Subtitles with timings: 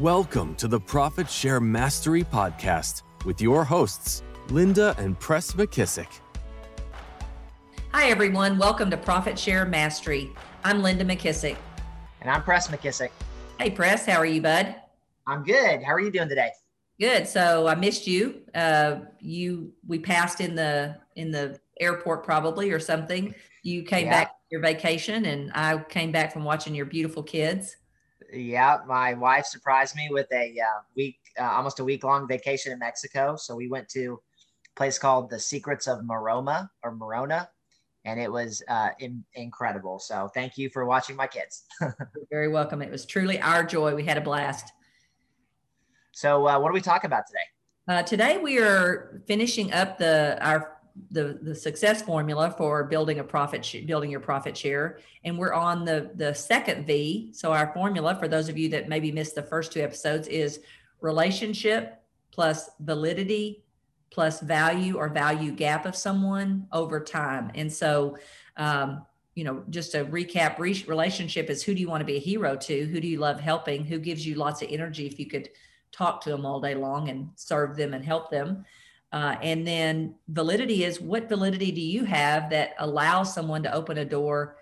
[0.00, 6.20] Welcome to the Profit Share Mastery Podcast with your hosts, Linda and Press McKissick.
[7.92, 8.56] Hi, everyone.
[8.56, 10.32] Welcome to Profit Share Mastery.
[10.64, 11.58] I'm Linda McKissick.
[12.22, 13.10] And I'm Press McKissick.
[13.58, 14.06] Hey, Press.
[14.06, 14.74] How are you, bud?
[15.26, 15.82] I'm good.
[15.82, 16.52] How are you doing today?
[16.98, 17.28] Good.
[17.28, 18.40] So I missed you.
[18.54, 23.34] Uh, you we passed in the in the airport probably or something.
[23.62, 24.24] You came yeah.
[24.24, 27.76] back your vacation, and I came back from watching your beautiful kids
[28.32, 32.72] yeah, my wife surprised me with a uh, week, uh, almost a week long vacation
[32.72, 33.36] in Mexico.
[33.36, 34.20] So we went to
[34.66, 37.48] a place called the Secrets of Maroma or Morona,
[38.04, 39.98] and it was uh, in, incredible.
[39.98, 41.64] So thank you for watching my kids.
[41.80, 41.94] You're
[42.30, 42.82] very welcome.
[42.82, 43.94] It was truly our joy.
[43.94, 44.72] We had a blast.
[46.12, 47.38] So uh, what are we talking about today?
[47.88, 50.79] Uh, today we are finishing up the our
[51.10, 54.98] the the success formula for building a profit sh- building your profit share.
[55.24, 57.30] And we're on the the second v.
[57.32, 60.60] So our formula for those of you that maybe missed the first two episodes is
[61.00, 63.64] relationship plus validity
[64.10, 67.50] plus value or value gap of someone over time.
[67.54, 68.16] And so
[68.56, 72.16] um, you know just a recap re- relationship is who do you want to be
[72.16, 72.84] a hero to?
[72.86, 73.84] Who do you love helping?
[73.84, 75.48] Who gives you lots of energy if you could
[75.92, 78.64] talk to them all day long and serve them and help them
[79.12, 83.98] uh, and then validity is what validity do you have that allows someone to open
[83.98, 84.56] a door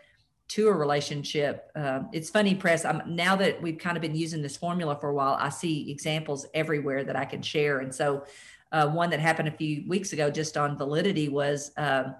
[0.48, 1.70] to a relationship?
[1.76, 2.84] Uh, it's funny, press.
[2.84, 5.90] I'm, now that we've kind of been using this formula for a while, I see
[5.90, 7.80] examples everywhere that I can share.
[7.80, 8.24] And so,
[8.70, 12.14] uh, one that happened a few weeks ago, just on validity, was um,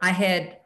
[0.00, 0.58] I had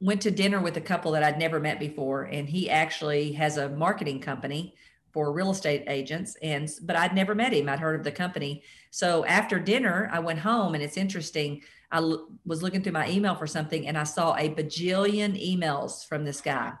[0.00, 3.56] went to dinner with a couple that I'd never met before, and he actually has
[3.56, 4.74] a marketing company
[5.12, 7.68] for real estate agents and but I'd never met him.
[7.68, 8.62] I'd heard of the company.
[8.90, 11.62] So after dinner, I went home and it's interesting.
[11.90, 16.06] I l- was looking through my email for something and I saw a bajillion emails
[16.06, 16.72] from this guy.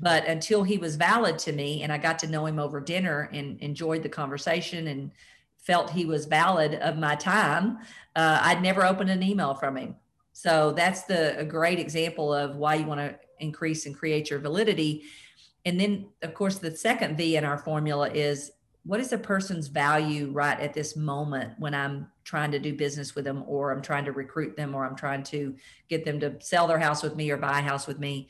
[0.00, 3.28] But until he was valid to me and I got to know him over dinner
[3.32, 5.10] and enjoyed the conversation and
[5.58, 7.78] felt he was valid of my time,
[8.16, 9.96] uh, I'd never opened an email from him.
[10.32, 14.38] So that's the a great example of why you want to increase and create your
[14.38, 15.04] validity
[15.64, 18.50] and then, of course, the second V in our formula is
[18.84, 23.14] what is a person's value right at this moment when I'm trying to do business
[23.14, 25.54] with them, or I'm trying to recruit them, or I'm trying to
[25.88, 28.28] get them to sell their house with me or buy a house with me?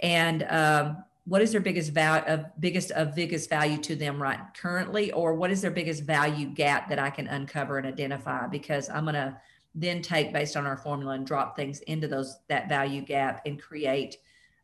[0.00, 4.40] And um, what is their biggest value of biggest of biggest value to them right
[4.60, 8.46] currently, or what is their biggest value gap that I can uncover and identify?
[8.46, 9.40] Because I'm gonna
[9.74, 13.60] then take based on our formula and drop things into those that value gap and
[13.60, 14.18] create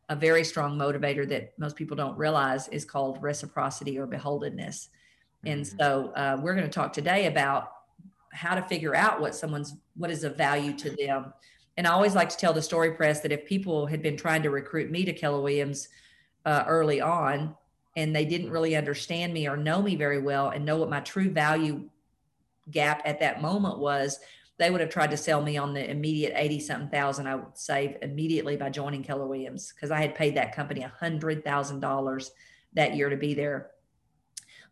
[0.09, 4.89] a very strong motivator that most people don't realize is called reciprocity or beholdenness.
[5.45, 5.77] And mm-hmm.
[5.79, 7.71] so uh, we're going to talk today about
[8.33, 11.33] how to figure out what someone's what is of value to them.
[11.77, 14.43] And I always like to tell the story press that if people had been trying
[14.43, 15.87] to recruit me to Keller Williams
[16.45, 17.55] uh, early on
[17.95, 20.99] and they didn't really understand me or know me very well and know what my
[21.01, 21.89] true value
[22.71, 24.19] gap at that moment was,
[24.59, 27.57] they would have tried to sell me on the immediate 80 something thousand I would
[27.57, 31.79] save immediately by joining Keller Williams because I had paid that company a hundred thousand
[31.79, 32.31] dollars
[32.73, 33.71] that year to be there.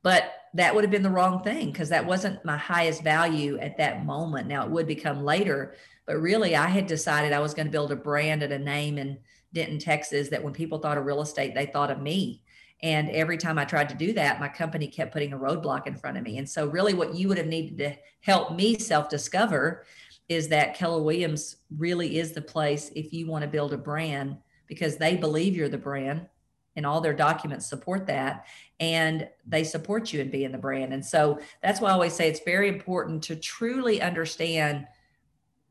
[0.04, 3.78] But that would have been the wrong thing because that wasn't my highest value at
[3.78, 4.48] that moment.
[4.48, 5.76] Now it would become later,
[6.06, 8.98] but really I had decided I was going to build a brand and a name
[8.98, 9.18] in
[9.54, 12.44] Denton, Texas that when people thought of real estate, they thought of me.
[12.84, 15.96] And every time I tried to do that, my company kept putting a roadblock in
[15.96, 16.38] front of me.
[16.38, 19.84] And so, really, what you would have needed to help me self discover
[20.30, 24.38] is that Keller Williams really is the place if you want to build a brand
[24.68, 26.28] because they believe you're the brand
[26.76, 28.46] and all their documents support that
[28.80, 30.94] and they support you in being the brand.
[30.94, 34.86] And so, that's why I always say it's very important to truly understand.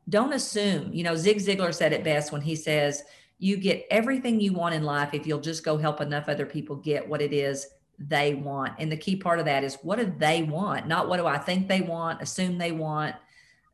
[0.09, 3.03] Don't assume, you know, Zig Ziglar said it best when he says,
[3.39, 6.75] you get everything you want in life if you'll just go help enough other people
[6.75, 7.67] get what it is
[7.99, 8.73] they want.
[8.79, 10.87] And the key part of that is what do they want?
[10.87, 13.15] Not what do I think they want, assume they want,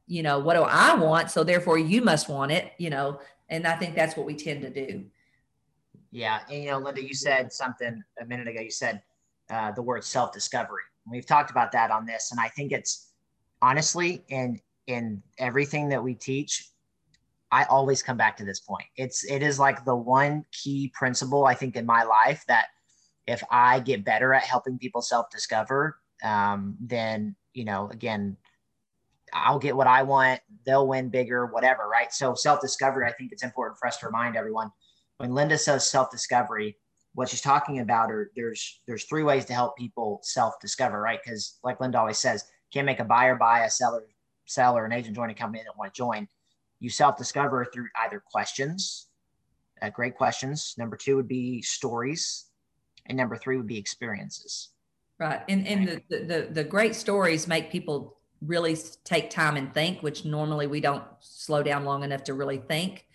[0.07, 1.31] you know, what do I want?
[1.31, 3.19] So therefore you must want it, you know,
[3.49, 5.05] and I think that's what we tend to do.
[6.11, 6.41] Yeah.
[6.49, 8.61] And, you know, Linda, you said something a minute ago.
[8.61, 9.01] You said
[9.49, 10.83] uh, the word self discovery.
[11.09, 12.31] We've talked about that on this.
[12.31, 13.09] And I think it's
[13.61, 16.69] honestly in, in everything that we teach,
[17.53, 18.87] I always come back to this point.
[18.97, 22.65] It's it is like the one key principle I think in my life that
[23.27, 28.37] if I get better at helping people self discover, um, then you know again
[29.33, 30.41] I'll get what I want.
[30.65, 32.11] They'll win bigger, whatever, right?
[32.11, 34.71] So self discovery, I think it's important for us to remind everyone
[35.17, 36.75] when Linda says self discovery,
[37.13, 41.19] what she's talking about are there's there's three ways to help people self discover, right?
[41.23, 44.05] Because like Linda always says, can't make a buyer buy, a seller
[44.45, 46.27] seller an agent join a company they don't want to join
[46.83, 49.07] you self discover through either questions,
[49.81, 50.75] uh, great questions.
[50.77, 52.45] Number two would be stories.
[53.05, 54.69] And number three would be experiences.
[55.19, 55.41] Right.
[55.47, 60.25] And and the, the the great stories make people really take time and think, which
[60.25, 63.07] normally we don't slow down long enough to really think.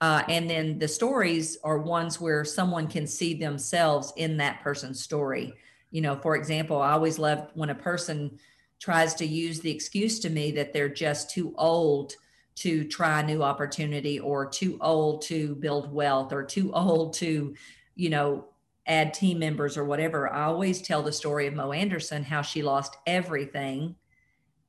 [0.00, 5.02] Uh, and then the stories are ones where someone can see themselves in that person's
[5.02, 5.52] story.
[5.90, 8.38] You know, for example, I always love when a person
[8.78, 12.14] tries to use the excuse to me that they're just too old
[12.56, 17.54] to try a new opportunity or too old to build wealth or too old to,
[17.94, 18.46] you know,
[18.86, 20.32] add team members or whatever.
[20.32, 23.96] I always tell the story of Mo Anderson, how she lost everything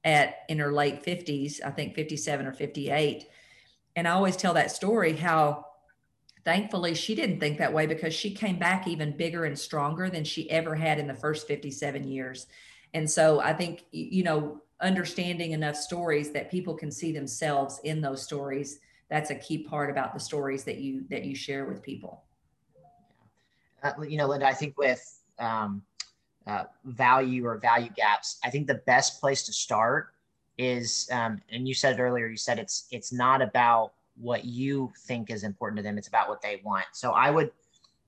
[0.03, 3.25] at in her late 50s, I think 57 or 58.
[3.95, 5.65] And I always tell that story how
[6.43, 10.23] thankfully she didn't think that way because she came back even bigger and stronger than
[10.23, 12.47] she ever had in the first 57 years.
[12.93, 18.01] And so I think, you know, understanding enough stories that people can see themselves in
[18.01, 18.79] those stories,
[19.09, 22.23] that's a key part about the stories that you that you share with people.
[23.83, 25.81] Uh, you know, Linda, I think with um,
[26.47, 30.13] uh, value or value gaps, I think the best place to start
[30.57, 34.91] is, um, and you said it earlier, you said it's it's not about what you
[35.05, 36.85] think is important to them; it's about what they want.
[36.93, 37.51] So I would,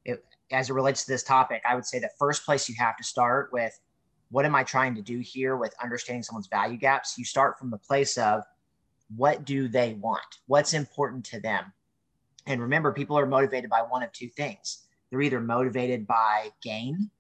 [0.06, 2.98] it, as it relates to this topic, I would say the first place you have
[2.98, 3.80] to start with
[4.34, 7.20] what am I trying to do here with understanding someone's value gaps?
[7.20, 8.42] You start from the place of
[9.16, 10.26] what do they want?
[10.48, 11.72] What's important to them?
[12.48, 14.86] And remember, people are motivated by one of two things.
[15.12, 17.12] They're either motivated by gain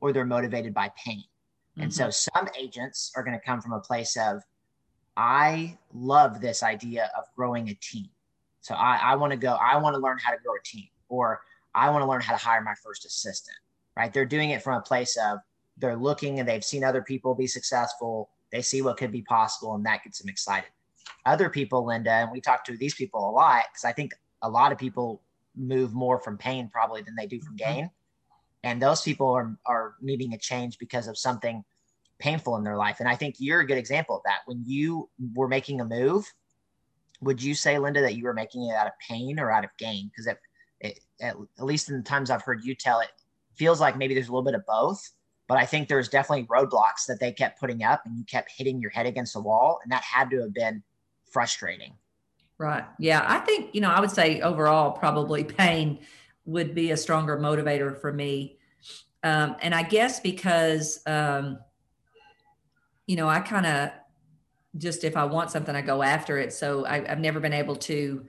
[0.00, 1.22] or they're motivated by pain.
[1.22, 1.82] Mm-hmm.
[1.82, 2.38] And so mm-hmm.
[2.38, 4.42] some agents are going to come from a place of,
[5.16, 8.08] I love this idea of growing a team.
[8.62, 10.88] So I, I want to go, I want to learn how to grow a team,
[11.08, 11.40] or
[11.72, 13.56] I want to learn how to hire my first assistant,
[13.96, 14.12] right?
[14.12, 15.38] They're doing it from a place of,
[15.78, 18.30] they're looking and they've seen other people be successful.
[18.52, 20.70] They see what could be possible, and that gets them excited.
[21.26, 24.48] Other people, Linda, and we talk to these people a lot because I think a
[24.48, 25.22] lot of people
[25.56, 27.74] move more from pain probably than they do from mm-hmm.
[27.74, 27.90] gain.
[28.64, 31.64] And those people are, are needing a change because of something
[32.18, 32.96] painful in their life.
[33.00, 34.38] And I think you're a good example of that.
[34.46, 36.30] When you were making a move,
[37.20, 39.70] would you say, Linda, that you were making it out of pain or out of
[39.78, 40.10] gain?
[40.10, 40.38] Because at,
[41.20, 43.10] at, at least in the times I've heard you tell it,
[43.54, 45.12] feels like maybe there's a little bit of both
[45.48, 48.80] but I think there's definitely roadblocks that they kept putting up and you kept hitting
[48.80, 49.80] your head against the wall.
[49.82, 50.82] And that had to have been
[51.24, 51.94] frustrating.
[52.58, 52.84] Right.
[52.98, 53.24] Yeah.
[53.26, 56.00] I think, you know, I would say overall, probably pain
[56.44, 58.58] would be a stronger motivator for me.
[59.22, 61.58] Um, and I guess because, um,
[63.06, 63.90] you know, I kind of
[64.76, 66.52] just, if I want something, I go after it.
[66.52, 68.26] So I, I've never been able to,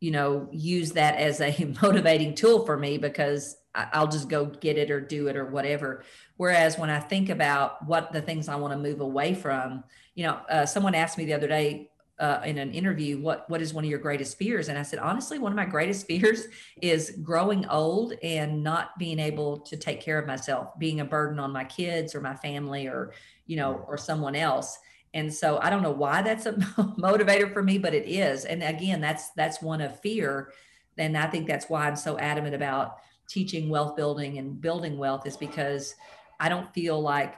[0.00, 4.78] you know, use that as a motivating tool for me because I'll just go get
[4.78, 6.04] it or do it or whatever.
[6.36, 9.84] Whereas when I think about what the things I want to move away from,
[10.14, 11.90] you know, uh, someone asked me the other day
[12.20, 14.68] uh, in an interview, what what is one of your greatest fears?
[14.68, 16.46] And I said, honestly, one of my greatest fears
[16.80, 21.40] is growing old and not being able to take care of myself, being a burden
[21.40, 23.12] on my kids or my family or
[23.46, 24.78] you know or someone else.
[25.12, 26.52] And so I don't know why that's a
[26.98, 28.44] motivator for me, but it is.
[28.44, 30.52] And again, that's that's one of fear,
[30.96, 32.98] and I think that's why I'm so adamant about
[33.28, 35.94] teaching wealth building and building wealth is because
[36.40, 37.34] I don't feel like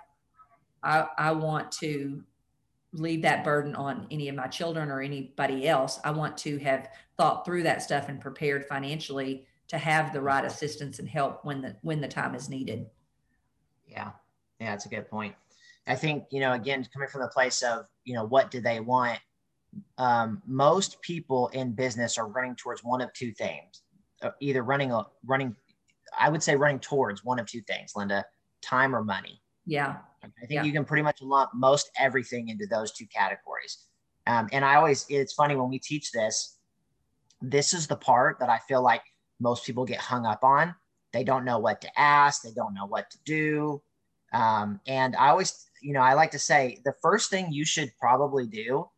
[0.83, 2.23] I, I want to
[2.93, 6.00] leave that burden on any of my children or anybody else.
[6.05, 10.44] I want to have thought through that stuff and prepared financially to have the right
[10.44, 12.87] assistance and help when the when the time is needed.
[13.87, 14.12] Yeah.
[14.61, 15.35] Yeah, that's a good point.
[15.87, 18.81] I think, you know, again, coming from the place of, you know, what do they
[18.81, 19.20] want?
[19.99, 23.82] Um, most people in business are running towards one of two things,
[24.22, 25.55] uh, either running a running
[26.19, 28.25] I would say running towards one of two things, Linda,
[28.63, 29.41] time or money.
[29.67, 29.96] Yeah.
[30.23, 30.63] I think yeah.
[30.65, 33.79] you can pretty much lump most everything into those two categories.
[34.27, 36.56] Um, and I always, it's funny when we teach this,
[37.41, 39.03] this is the part that I feel like
[39.41, 40.75] most people get hung up on.
[41.13, 43.82] They don't know what to ask, they don't know what to do.
[44.32, 47.93] Um, and I always, you know, I like to say the first thing you should
[48.01, 48.89] probably do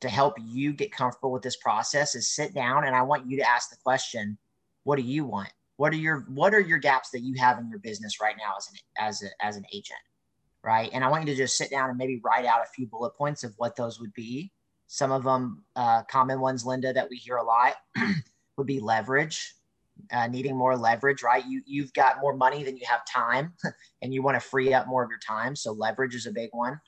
[0.00, 3.36] to help you get comfortable with this process is sit down and I want you
[3.38, 4.38] to ask the question,
[4.84, 5.50] what do you want?
[5.80, 8.52] What are your what are your gaps that you have in your business right now
[8.58, 9.98] as an as a, as an agent
[10.62, 10.90] right?
[10.92, 13.14] And i want you to just sit down and maybe write out a few bullet
[13.14, 14.52] points of what those would be.
[14.88, 17.76] Some of them uh, common ones linda that we hear a lot
[18.58, 19.54] would be leverage
[20.12, 21.46] uh, needing more leverage right?
[21.46, 23.54] You you've got more money than you have time
[24.02, 25.56] and you want to free up more of your time.
[25.56, 26.78] So leverage is a big one.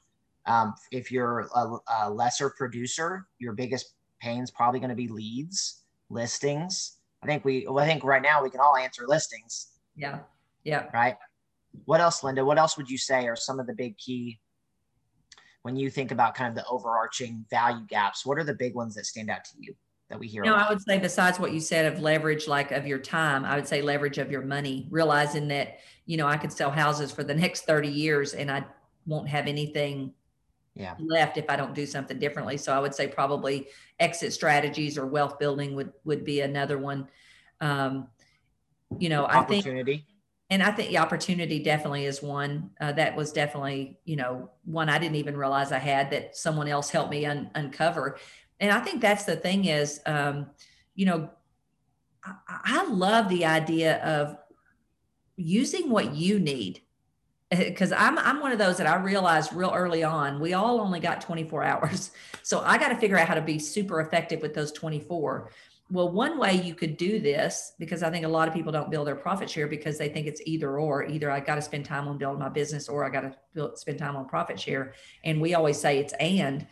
[0.44, 5.08] Um, if you're a, a lesser producer your biggest pain is probably going to be
[5.08, 9.68] leads listings I think we, I think right now we can all answer listings.
[9.96, 10.20] Yeah.
[10.64, 10.86] Yeah.
[10.92, 11.16] Right.
[11.84, 12.44] What else, Linda?
[12.44, 14.40] What else would you say are some of the big key
[15.62, 18.26] when you think about kind of the overarching value gaps?
[18.26, 19.74] What are the big ones that stand out to you
[20.12, 20.44] that we hear.
[20.44, 23.56] No, I would say besides what you said of leverage, like of your time, I
[23.56, 27.24] would say leverage of your money, realizing that, you know, I could sell houses for
[27.24, 28.64] the next 30 years and I
[29.06, 30.12] won't have anything
[30.74, 30.94] yeah.
[30.98, 32.56] left if I don't do something differently.
[32.56, 33.68] So I would say probably
[34.00, 37.08] exit strategies or wealth building would, would be another one.
[37.60, 38.08] Um,
[38.98, 39.66] you know, I think,
[40.50, 44.88] and I think the opportunity definitely is one uh, that was definitely, you know, one
[44.88, 48.18] I didn't even realize I had that someone else helped me un- uncover
[48.62, 50.46] and I think that's the thing is, um,
[50.94, 51.30] you know,
[52.24, 54.36] I, I love the idea of
[55.36, 56.80] using what you need
[57.58, 61.00] because I'm I'm one of those that I realized real early on we all only
[61.00, 62.10] got 24 hours.
[62.42, 65.50] So I got to figure out how to be super effective with those 24.
[65.90, 68.90] Well, one way you could do this because I think a lot of people don't
[68.90, 71.84] build their profit share because they think it's either or either I got to spend
[71.84, 75.40] time on building my business or I got to spend time on profit share and
[75.40, 76.66] we always say it's and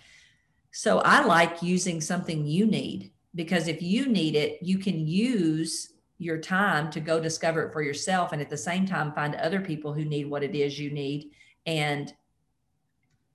[0.72, 5.92] so I like using something you need because if you need it, you can use
[6.20, 9.60] your time to go discover it for yourself and at the same time find other
[9.60, 11.30] people who need what it is you need
[11.64, 12.12] and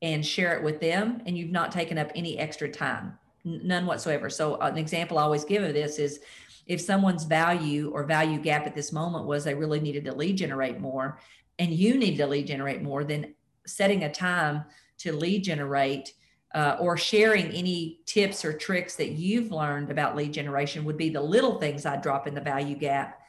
[0.01, 1.21] and share it with them.
[1.25, 4.29] And you've not taken up any extra time none whatsoever.
[4.29, 6.19] So uh, an example i always give of this is
[6.65, 10.37] if someone's value or value gap at this moment was they really needed to lead
[10.37, 11.19] generate more
[11.59, 13.33] and you need to lead generate more then
[13.65, 14.63] setting a time
[14.97, 16.13] to lead generate
[16.55, 21.09] uh, or sharing any tips or tricks that you've learned about lead generation would be
[21.09, 23.19] the little things I drop in the value gap.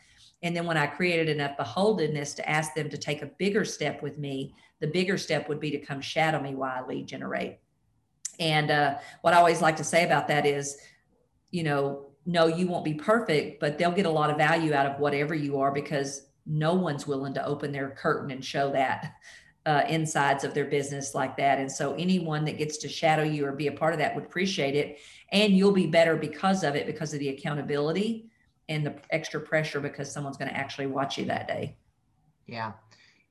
[0.44, 4.00] And then when I created enough beholdenness to ask them to take a bigger step
[4.00, 7.58] with me, the bigger step would be to come shadow me while I lead generate.
[8.38, 10.76] And uh, what I always like to say about that is,
[11.50, 14.86] you know, no, you won't be perfect, but they'll get a lot of value out
[14.86, 19.14] of whatever you are because no one's willing to open their curtain and show that
[19.66, 21.58] uh, insides of their business like that.
[21.58, 24.24] And so anyone that gets to shadow you or be a part of that would
[24.24, 24.98] appreciate it.
[25.32, 28.30] And you'll be better because of it, because of the accountability
[28.68, 31.76] and the extra pressure because someone's going to actually watch you that day.
[32.46, 32.72] Yeah.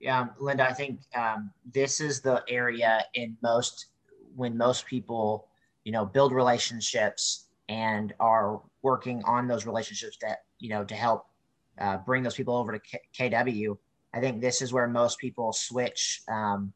[0.02, 0.28] Yeah.
[0.38, 3.88] Linda, I think um, this is the area in most,
[4.36, 5.48] when most people,
[5.86, 11.28] you know, build relationships and are working on those relationships that, you know, to help
[11.80, 13.78] uh, bring those people over to K- KW
[14.16, 16.72] I think this is where most people switch um,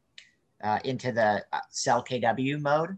[0.61, 2.97] uh, into the uh, sell KW mode.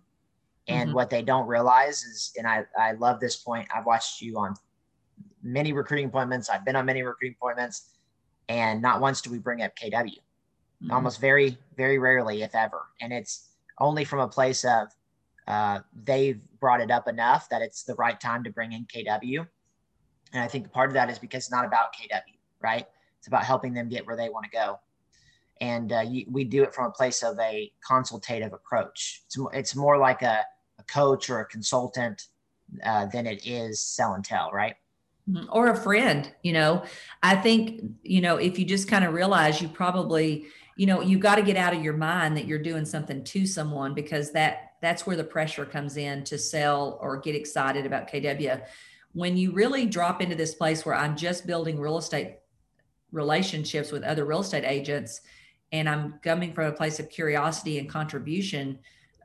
[0.68, 0.96] And mm-hmm.
[0.96, 3.68] what they don't realize is, and I, I love this point.
[3.74, 4.56] I've watched you on
[5.44, 6.50] many recruiting appointments.
[6.50, 7.90] I've been on many recruiting appointments,
[8.50, 9.94] and not once do we bring up KW.
[9.94, 10.92] Mm-hmm.
[10.92, 12.82] Almost very, very rarely, if ever.
[13.00, 14.88] And it's only from a place of
[15.48, 19.46] uh, they've brought it up enough that it's the right time to bring in KW.
[20.34, 22.88] And I think part of that is because it's not about KW, right?
[23.22, 24.80] It's about helping them get where they want to go.
[25.60, 29.22] And uh, you, we do it from a place of a consultative approach.
[29.28, 30.40] It's, it's more like a,
[30.80, 32.30] a coach or a consultant
[32.84, 34.76] uh, than it is sell and tell, right?
[35.30, 35.50] Mm-hmm.
[35.52, 36.84] Or a friend, you know.
[37.22, 40.48] I think, you know, if you just kind of realize you probably,
[40.78, 43.46] you know, you got to get out of your mind that you're doing something to
[43.46, 48.10] someone because that that's where the pressure comes in to sell or get excited about
[48.10, 48.66] KW.
[49.14, 52.38] When you really drop into this place where I'm just building real estate
[53.12, 55.22] relationships with other real estate agents
[55.72, 58.78] and i'm coming from a place of curiosity and contribution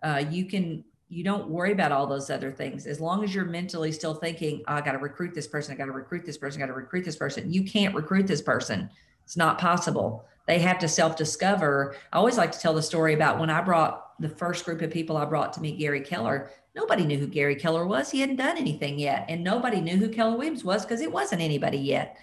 [0.03, 2.87] uh, you can you don't worry about all those other things.
[2.87, 5.77] As long as you're mentally still thinking oh, i got to recruit this person i
[5.77, 8.43] got to recruit this person i got to recruit this person you can't recruit this
[8.43, 8.91] person.
[9.25, 10.25] It's not possible.
[10.47, 11.97] They have to self-discover.
[12.13, 14.91] I always like to tell the story about when i brought the first group of
[14.91, 16.51] people i brought to meet gary keller.
[16.75, 18.11] Nobody knew who gary keller was.
[18.11, 21.43] He hadn't done anything yet and nobody knew who keller williams was because it wasn't
[21.43, 22.17] anybody yet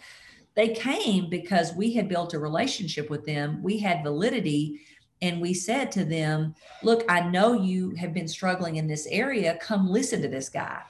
[0.55, 3.61] they came because we had built a relationship with them.
[3.63, 4.81] We had validity.
[5.21, 9.57] And we said to them, Look, I know you have been struggling in this area.
[9.61, 10.81] Come listen to this guy.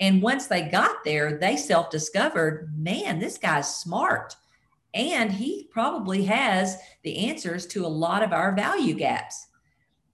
[0.00, 4.34] And once they got there, they self discovered, man, this guy's smart.
[4.94, 9.46] And he probably has the answers to a lot of our value gaps.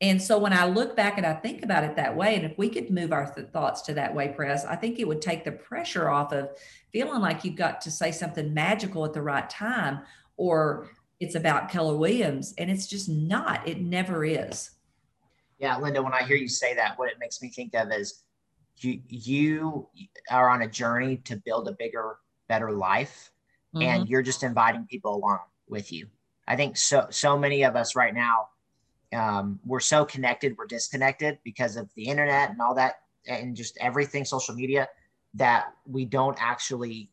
[0.00, 2.58] And so when I look back and I think about it that way, and if
[2.58, 5.44] we could move our th- thoughts to that way, Press, I think it would take
[5.44, 6.50] the pressure off of
[6.92, 10.00] feeling like you've got to say something magical at the right time
[10.36, 12.52] or it's about Keller Williams.
[12.58, 14.70] And it's just not, it never is.
[15.58, 18.22] Yeah, Linda, when I hear you say that, what it makes me think of is
[18.78, 19.88] you you
[20.30, 23.30] are on a journey to build a bigger, better life.
[23.74, 23.82] Mm-hmm.
[23.82, 26.08] And you're just inviting people along with you.
[26.46, 28.48] I think so so many of us right now
[29.12, 32.96] um, we're so connected, we're disconnected because of the internet and all that,
[33.26, 34.88] and just everything, social media,
[35.34, 37.10] that we don't actually,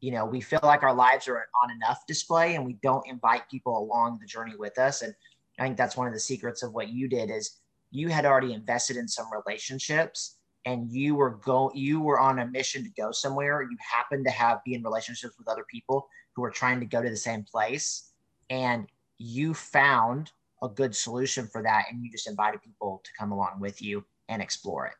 [0.00, 3.48] you know, we feel like our lives are on enough display and we don't invite
[3.50, 5.02] people along the journey with us.
[5.02, 5.14] And
[5.58, 7.58] I think that's one of the secrets of what you did is
[7.90, 12.46] you had already invested in some relationships and you were go you were on a
[12.46, 16.44] mission to go somewhere you happen to have be in relationships with other people who
[16.44, 18.10] are trying to go to the same place
[18.50, 18.86] and
[19.18, 20.32] you found
[20.62, 24.04] a good solution for that and you just invited people to come along with you
[24.28, 24.94] and explore it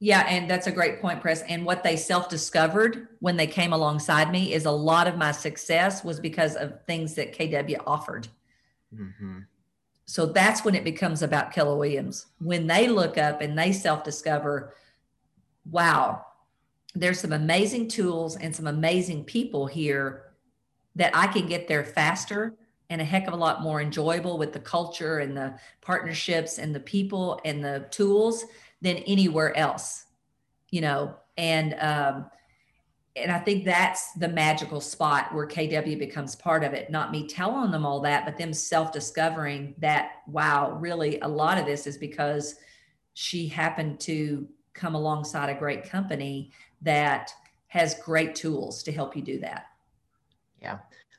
[0.00, 1.42] yeah, and that's a great point, Press.
[1.42, 5.32] And what they self discovered when they came alongside me is a lot of my
[5.32, 8.28] success was because of things that KW offered.
[8.94, 9.40] Mm-hmm.
[10.06, 12.26] So that's when it becomes about Keller Williams.
[12.38, 14.72] When they look up and they self discover,
[15.68, 16.24] wow,
[16.94, 20.26] there's some amazing tools and some amazing people here
[20.94, 22.54] that I can get there faster
[22.90, 26.74] and a heck of a lot more enjoyable with the culture and the partnerships and
[26.74, 28.44] the people and the tools
[28.80, 30.06] than anywhere else,
[30.70, 32.30] you know, and, um,
[33.16, 36.90] and I think that's the magical spot where KW becomes part of it.
[36.90, 41.58] Not me telling them all that, but them self discovering that, wow, really a lot
[41.58, 42.56] of this is because
[43.14, 46.52] she happened to come alongside a great company
[46.82, 47.32] that
[47.66, 49.66] has great tools to help you do that.
[50.62, 50.78] Yeah.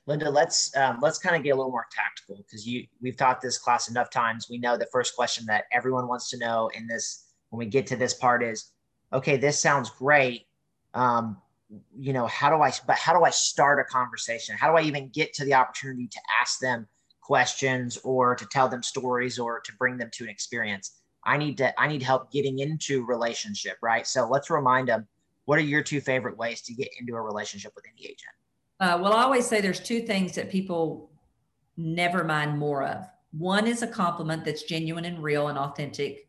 [0.10, 3.42] Linda, let's um, let's kind of get a little more tactical because you we've taught
[3.42, 4.48] this class enough times.
[4.50, 7.86] We know the first question that everyone wants to know in this when we get
[7.88, 8.72] to this part is,
[9.13, 10.48] okay, this sounds great.
[10.96, 11.38] Um,
[11.96, 14.56] you know, how do I, but how do I start a conversation?
[14.58, 16.88] How do I even get to the opportunity to ask them
[17.22, 21.01] questions or to tell them stories or to bring them to an experience?
[21.24, 24.08] I need to, I need help getting into relationship, right?
[24.08, 25.08] So let's remind them,
[25.46, 28.38] what are your two favorite ways to get into a relationship with any agent?
[28.79, 31.09] Uh, well, I always say there's two things that people
[31.75, 33.05] never mind more of.
[33.31, 36.27] One is a compliment that's genuine and real and authentic.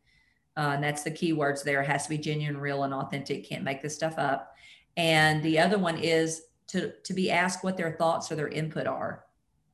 [0.57, 1.81] Uh, and that's the key words there.
[1.81, 3.49] It has to be genuine, real, and authentic.
[3.49, 4.55] Can't make this stuff up.
[4.97, 8.87] And the other one is to, to be asked what their thoughts or their input
[8.87, 9.25] are.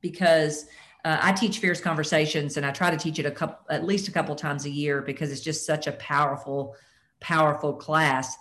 [0.01, 0.67] Because
[1.03, 4.07] uh, I teach fierce conversations and I try to teach it a couple, at least
[4.07, 6.75] a couple times a year because it's just such a powerful,
[7.19, 8.37] powerful class.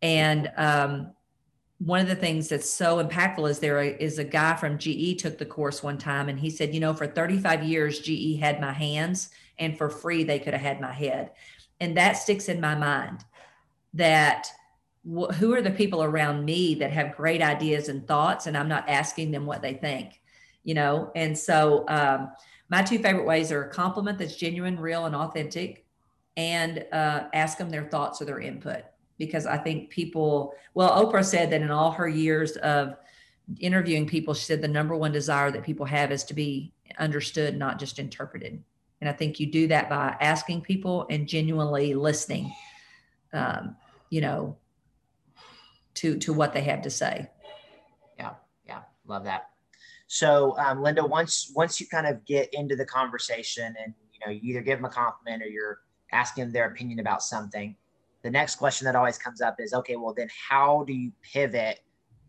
[0.00, 1.12] And um,
[1.80, 5.38] one of the things that's so impactful is there is a guy from GE took
[5.38, 8.72] the course one time and he said, you know, for 35 years, GE had my
[8.72, 11.30] hands and for free, they could have had my head.
[11.80, 13.24] And that sticks in my mind
[13.94, 14.48] that
[15.04, 18.68] wh- who are the people around me that have great ideas and thoughts and i'm
[18.68, 20.20] not asking them what they think
[20.62, 21.10] you know?
[21.14, 22.30] And so um,
[22.68, 25.84] my two favorite ways are a compliment that's genuine real and authentic
[26.36, 28.84] and uh, ask them their thoughts or their input
[29.20, 32.96] because i think people well oprah said that in all her years of
[33.60, 37.56] interviewing people she said the number one desire that people have is to be understood
[37.56, 38.60] not just interpreted
[39.00, 42.52] and I think you do that by asking people and genuinely listening,
[43.32, 43.76] um,
[44.10, 44.56] you know,
[45.94, 47.30] to to what they have to say.
[48.18, 48.34] Yeah,
[48.66, 49.50] yeah, love that.
[50.06, 54.32] So, um, Linda, once once you kind of get into the conversation, and you know,
[54.32, 55.80] you either give them a compliment or you're
[56.12, 57.74] asking their opinion about something,
[58.22, 61.80] the next question that always comes up is, okay, well, then how do you pivot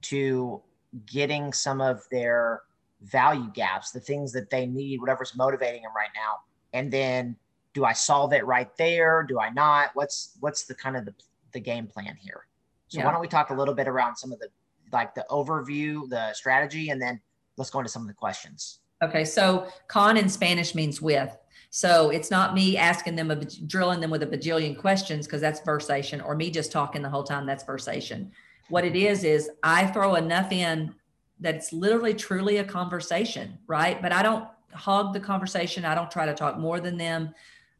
[0.03, 0.61] to
[1.05, 2.61] getting some of their
[3.01, 6.37] value gaps, the things that they need, whatever's motivating them right now,
[6.73, 7.35] and then
[7.73, 9.23] do I solve it right there?
[9.23, 9.91] Do I not?
[9.93, 11.13] What's what's the kind of the,
[11.53, 12.45] the game plan here?
[12.87, 13.05] So yeah.
[13.05, 14.47] why don't we talk a little bit around some of the
[14.91, 17.21] like the overview, the strategy, and then
[17.57, 18.79] let's go into some of the questions.
[19.01, 21.35] Okay, so con in Spanish means with.
[21.71, 25.61] So it's not me asking them, a, drilling them with a bajillion questions because that's
[25.61, 27.45] versation, or me just talking the whole time.
[27.45, 28.29] That's versation.
[28.67, 30.93] What it is is I throw enough in
[31.39, 34.01] that it's literally truly a conversation, right?
[34.01, 35.85] But I don't hog the conversation.
[35.85, 37.33] I don't try to talk more than them.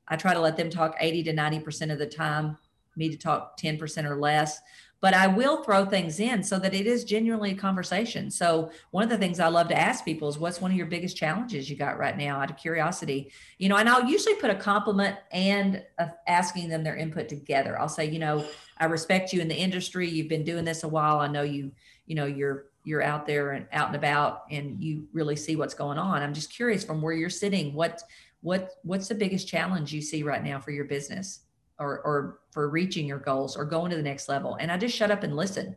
[0.08, 2.58] I try to let them talk 80 to 90% of the time,
[2.96, 4.62] me to talk 10% or less.
[5.02, 8.30] But I will throw things in so that it is genuinely a conversation.
[8.30, 10.86] So, one of the things I love to ask people is what's one of your
[10.86, 13.32] biggest challenges you got right now out of curiosity?
[13.58, 15.84] You know, and I'll usually put a compliment and
[16.28, 17.80] asking them their input together.
[17.80, 18.46] I'll say, you know,
[18.78, 20.08] I respect you in the industry.
[20.08, 21.20] You've been doing this a while.
[21.20, 21.72] I know you,
[22.06, 25.74] you know, you're you're out there and out and about and you really see what's
[25.74, 28.02] going on i'm just curious from where you're sitting what
[28.42, 31.42] what what's the biggest challenge you see right now for your business
[31.82, 34.96] or or for reaching your goals or going to the next level and i just
[34.96, 35.76] shut up and listen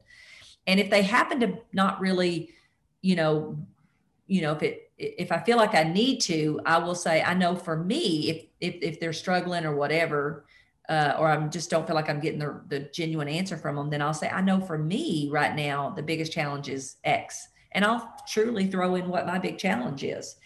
[0.66, 2.50] and if they happen to not really
[3.02, 3.58] you know
[4.26, 7.34] you know if it if i feel like i need to i will say i
[7.34, 10.44] know for me if if if they're struggling or whatever
[10.88, 13.90] uh, or I'm just don't feel like I'm getting the, the genuine answer from them,
[13.90, 17.48] then I'll say, I know for me right now, the biggest challenge is X.
[17.72, 20.36] And I'll truly throw in what my big challenge is.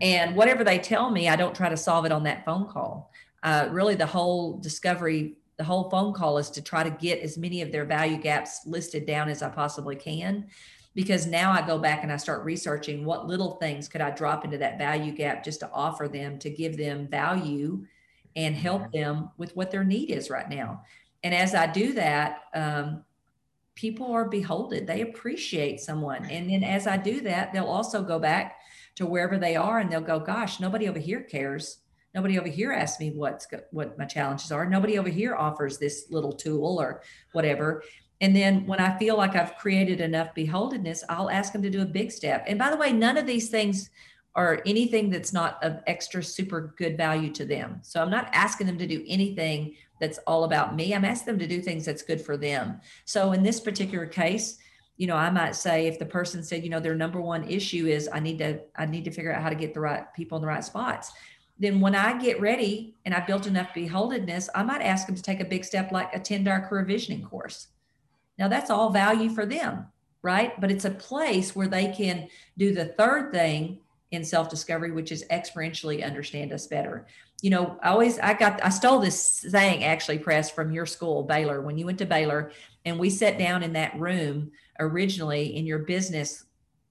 [0.00, 3.12] And whatever they tell me, I don't try to solve it on that phone call.
[3.44, 7.38] Uh, really, the whole discovery, the whole phone call is to try to get as
[7.38, 10.46] many of their value gaps listed down as I possibly can.
[10.94, 14.44] Because now I go back and I start researching what little things could I drop
[14.44, 17.84] into that value gap just to offer them to give them value
[18.36, 20.82] and help them with what their need is right now.
[21.22, 23.04] And as I do that, um,
[23.74, 24.86] people are beholden.
[24.86, 26.24] They appreciate someone.
[26.26, 28.56] And then as I do that, they'll also go back
[28.96, 31.78] to wherever they are and they'll go, gosh, nobody over here cares.
[32.14, 34.68] Nobody over here asks me what's what my challenges are.
[34.68, 37.82] Nobody over here offers this little tool or whatever.
[38.20, 41.82] And then when I feel like I've created enough beholdenness, I'll ask them to do
[41.82, 42.44] a big step.
[42.46, 43.90] And by the way, none of these things
[44.36, 47.78] are anything that's not of extra super good value to them.
[47.82, 50.94] So I'm not asking them to do anything that's all about me.
[50.94, 52.80] I'm asking them to do things that's good for them.
[53.04, 54.58] So in this particular case,
[54.96, 57.86] you know, I might say if the person said, you know, their number one issue
[57.86, 60.36] is I need to I need to figure out how to get the right people
[60.36, 61.12] in the right spots.
[61.58, 65.22] Then when I get ready and I built enough beholdenness, I might ask them to
[65.22, 67.68] take a big step like attend our career visioning course.
[68.38, 69.86] Now that's all value for them,
[70.22, 70.60] right?
[70.60, 73.78] But it's a place where they can do the third thing
[74.10, 77.06] in self-discovery, which is experientially understand us better.
[77.42, 81.22] You know, I always I got I stole this saying actually, press from your school,
[81.22, 82.52] Baylor, when you went to Baylor,
[82.84, 86.44] and we sat down in that room originally in your business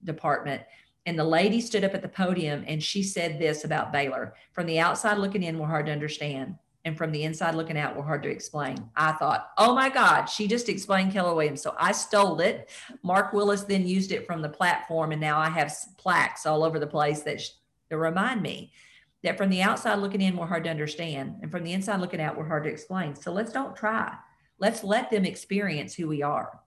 [0.04, 0.62] department.
[1.06, 4.66] And the lady stood up at the podium and she said this about Baylor from
[4.66, 6.56] the outside looking in, we're hard to understand.
[6.86, 8.76] And from the inside looking out, we're hard to explain.
[8.94, 11.62] I thought, oh my God, she just explained Keller Williams.
[11.62, 12.68] So I stole it.
[13.02, 15.12] Mark Willis then used it from the platform.
[15.12, 17.50] And now I have plaques all over the place that, sh-
[17.88, 18.72] that remind me
[19.22, 21.36] that from the outside looking in, we're hard to understand.
[21.40, 23.14] And from the inside looking out, we're hard to explain.
[23.14, 24.14] So let's don't try.
[24.58, 26.60] Let's let them experience who we are.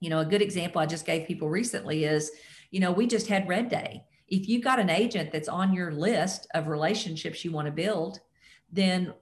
[0.00, 2.30] You know, a good example I just gave people recently is,
[2.70, 4.04] you know, we just had Red Day.
[4.28, 8.20] If you've got an agent that's on your list of relationships you want to build,
[8.72, 9.14] then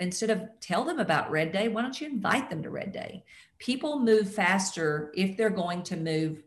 [0.00, 3.24] instead of tell them about Red Day, why don't you invite them to Red Day?
[3.58, 6.42] People move faster if they're going to move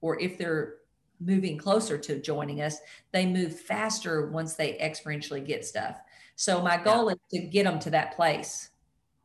[0.00, 0.76] or if they're
[1.20, 2.78] moving closer to joining us,
[3.12, 6.00] they move faster once they experientially get stuff.
[6.36, 7.12] So my goal yeah.
[7.12, 8.70] is to get them to that place.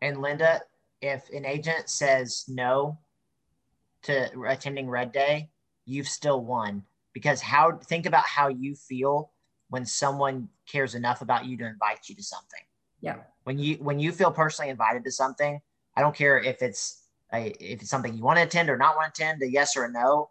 [0.01, 0.61] And Linda,
[1.01, 2.99] if an agent says no
[4.03, 5.49] to attending Red Day,
[5.85, 9.31] you've still won because how think about how you feel
[9.69, 12.61] when someone cares enough about you to invite you to something.
[13.01, 13.17] Yeah.
[13.43, 15.59] When you when you feel personally invited to something,
[15.95, 18.95] I don't care if it's a, if it's something you want to attend or not
[18.95, 20.29] want to attend, a yes or a no.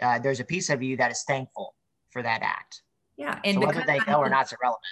[0.00, 1.74] Uh, there's a piece of you that is thankful
[2.10, 2.82] for that act.
[3.16, 4.84] Yeah, and so whether they know or not is irrelevant.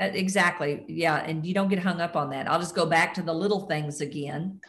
[0.00, 0.84] Uh, exactly.
[0.88, 2.50] Yeah, and you don't get hung up on that.
[2.50, 4.60] I'll just go back to the little things again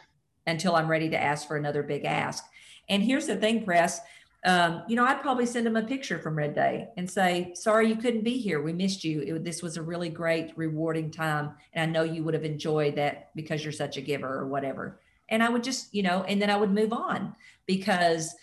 [0.46, 2.44] until I'm ready to ask for another big ask.
[2.88, 4.00] And here's the thing, press.
[4.44, 7.88] Um, you know, I'd probably send them a picture from Red Day and say, "Sorry
[7.88, 8.62] you couldn't be here.
[8.62, 9.20] We missed you.
[9.22, 12.94] It, this was a really great, rewarding time, and I know you would have enjoyed
[12.96, 16.40] that because you're such a giver or whatever." And I would just, you know, and
[16.40, 17.34] then I would move on
[17.66, 18.34] because,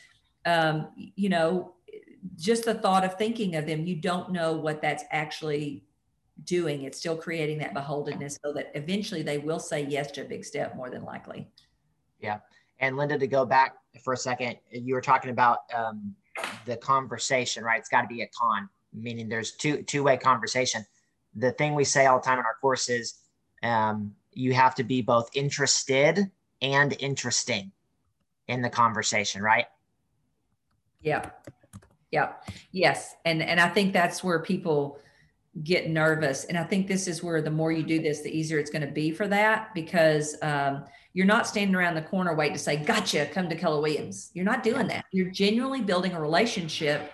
[0.46, 1.76] um, you know,
[2.36, 5.86] just the thought of thinking of them, you don't know what that's actually
[6.44, 6.84] doing.
[6.84, 10.46] It's still creating that beholdenness, so that eventually they will say yes to a big
[10.46, 11.50] step more than likely.
[12.20, 12.40] Yeah.
[12.80, 16.16] And Linda, to go back for a second, you were talking about um,
[16.66, 17.80] the conversation, right?
[17.80, 20.86] It's got to be a con, meaning there's two two way conversation.
[21.36, 23.16] The thing we say all the time in our course is
[23.64, 26.30] um, you have to be both interested
[26.62, 27.72] and interesting
[28.48, 29.66] in the conversation, right?
[31.02, 31.30] Yeah.
[32.12, 32.34] Yeah.
[32.72, 33.16] Yes.
[33.26, 35.00] And and I think that's where people
[35.64, 36.46] get nervous.
[36.46, 38.86] And I think this is where the more you do this, the easier it's going
[38.86, 42.76] to be for that because um, you're not standing around the corner waiting to say,
[42.76, 44.32] gotcha, come to Keller Williams.
[44.34, 45.06] You're not doing that.
[45.12, 47.14] You're genuinely building a relationship,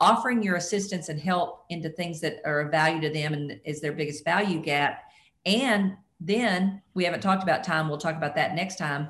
[0.00, 3.80] offering your assistance and help into things that are of value to them and is
[3.80, 5.02] their biggest value gap.
[5.44, 7.88] And then we haven't talked about time.
[7.88, 9.08] We'll talk about that next time.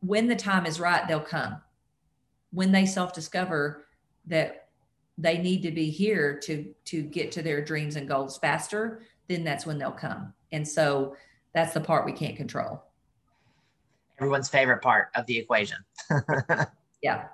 [0.00, 1.60] When the time is right, they'll come.
[2.52, 3.86] When they self discover
[4.26, 4.67] that
[5.18, 9.44] they need to be here to to get to their dreams and goals faster, then
[9.44, 10.32] that's when they'll come.
[10.52, 11.16] And so
[11.52, 12.82] that's the part we can't control
[14.18, 15.78] everyone's favorite part of the equation.
[17.02, 17.26] yeah,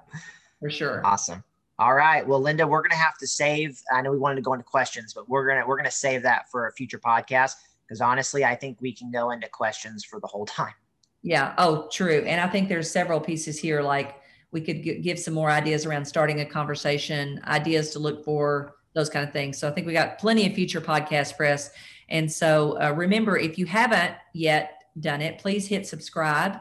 [0.60, 1.02] for sure.
[1.04, 1.42] Awesome.
[1.78, 2.26] All right.
[2.26, 3.80] Well, Linda, we're gonna have to save.
[3.92, 6.50] I know we wanted to go into questions, but we're gonna we're gonna save that
[6.50, 7.54] for a future podcast
[7.86, 10.74] because honestly, I think we can go into questions for the whole time.
[11.22, 11.54] Yeah.
[11.56, 12.22] Oh, true.
[12.26, 13.80] And I think there's several pieces here.
[13.80, 14.16] Like
[14.54, 18.76] we could g- give some more ideas around starting a conversation, ideas to look for,
[18.94, 19.58] those kind of things.
[19.58, 21.70] So I think we got plenty of future podcast press.
[22.08, 26.60] And so uh, remember, if you haven't yet done it, please hit subscribe.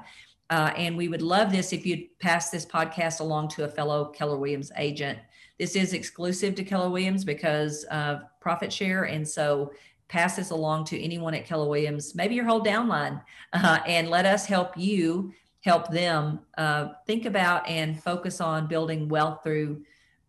[0.50, 4.06] Uh, and we would love this if you'd pass this podcast along to a fellow
[4.06, 5.20] Keller Williams agent.
[5.60, 9.04] This is exclusive to Keller Williams because of profit share.
[9.04, 9.72] And so
[10.08, 13.22] pass this along to anyone at Keller Williams, maybe your whole downline,
[13.54, 19.08] uh, and let us help you help them uh, think about and focus on building
[19.08, 19.82] wealth through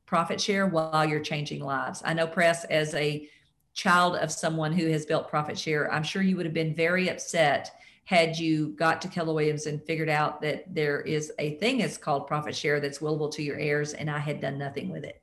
[0.06, 2.02] profit share while you're changing lives.
[2.04, 3.28] I know, Press, as a
[3.72, 7.08] child of someone who has built profit share, I'm sure you would have been very
[7.08, 7.72] upset
[8.04, 11.96] had you got to Keller Williams and figured out that there is a thing that's
[11.96, 15.22] called profit share that's willable to your heirs, and I had done nothing with it.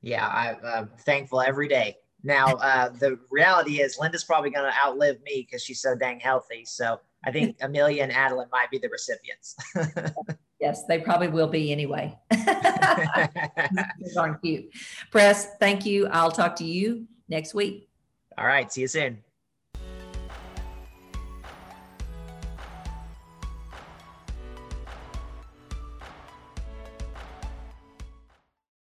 [0.00, 1.98] Yeah, I, am thankful every day.
[2.22, 6.18] Now, uh, the reality is Linda's probably going to outlive me because she's so dang
[6.18, 6.64] healthy.
[6.64, 9.56] So I think Amelia and Adeline might be the recipients.
[10.60, 12.16] yes, they probably will be anyway.
[14.14, 14.66] Darn cute.
[15.10, 16.06] Press, thank you.
[16.08, 17.88] I'll talk to you next week.
[18.36, 18.70] All right.
[18.72, 19.23] See you soon.